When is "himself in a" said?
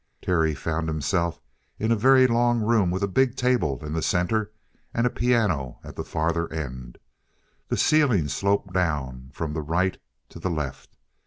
0.89-1.95